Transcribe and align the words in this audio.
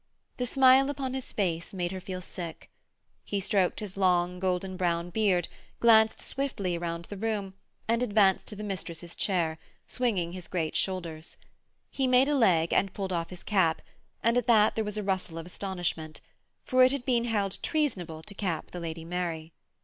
The 0.37 0.47
smile 0.47 0.89
upon 0.89 1.13
his 1.13 1.31
face 1.31 1.75
made 1.75 1.91
her 1.91 2.01
feel 2.01 2.21
sick. 2.21 2.71
He 3.23 3.39
stroked 3.39 3.81
his 3.81 3.95
long, 3.95 4.39
golden 4.39 4.75
brown 4.75 5.11
beard, 5.11 5.47
glanced 5.79 6.19
swiftly 6.19 6.75
round 6.75 7.05
the 7.05 7.17
room, 7.17 7.53
and 7.87 8.01
advanced 8.01 8.47
to 8.47 8.55
the 8.55 8.63
mistress's 8.63 9.15
chair, 9.15 9.59
swinging 9.85 10.31
his 10.31 10.47
great 10.47 10.75
shoulders. 10.75 11.37
He 11.91 12.07
made 12.07 12.29
a 12.29 12.33
leg 12.33 12.73
and 12.73 12.93
pulled 12.93 13.13
off 13.13 13.29
his 13.29 13.43
cap, 13.43 13.83
and 14.23 14.39
at 14.39 14.47
that 14.47 14.73
there 14.73 14.83
was 14.83 14.97
a 14.97 15.03
rustle 15.03 15.37
of 15.37 15.45
astonishment, 15.45 16.19
for 16.65 16.81
it 16.81 16.91
had 16.91 17.05
been 17.05 17.25
held 17.25 17.59
treasonable 17.61 18.23
to 18.23 18.33
cap 18.33 18.71
the 18.71 18.79
Lady 18.79 19.05
Mary. 19.05 19.53